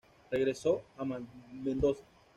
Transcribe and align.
Regresó 0.31 0.81
a 0.97 1.05
Mendoza. 1.05 2.03